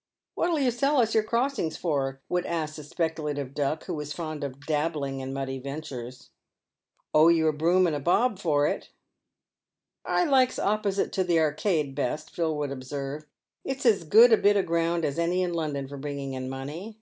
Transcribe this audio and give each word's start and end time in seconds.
"What'll 0.34 0.58
you 0.58 0.72
sell 0.72 0.96
us 0.96 1.14
your 1.14 1.22
crossing 1.22 1.70
for?" 1.70 2.20
would 2.28 2.44
ask 2.46 2.74
the 2.74 2.82
speculative 2.82 3.54
Duck, 3.54 3.84
who 3.84 3.94
was 3.94 4.12
fond 4.12 4.42
of" 4.42 4.66
dabbling" 4.66 5.20
in 5.20 5.32
muddy 5.32 5.60
ventures." 5.60 6.30
Owe 7.14 7.28
you 7.28 7.46
a 7.46 7.52
bob 7.52 7.86
and 7.86 7.94
a 7.94 8.00
broom 8.00 8.36
for 8.36 8.66
it."" 8.66 8.90
I 10.04 10.24
likes 10.24 10.58
opposite 10.58 11.12
to 11.12 11.22
the 11.22 11.38
Arcade 11.38 11.94
best," 11.94 12.30
Phil 12.34 12.56
would 12.56 12.72
observe, 12.72 13.24
"it's 13.64 13.86
as 13.86 14.02
good 14.02 14.32
a 14.32 14.36
bit 14.36 14.56
o' 14.56 14.62
ground 14.64 15.04
as 15.04 15.16
any 15.16 15.42
in 15.42 15.54
London 15.54 15.86
for 15.86 15.96
bringing 15.96 16.32
in 16.32 16.50
money." 16.50 16.98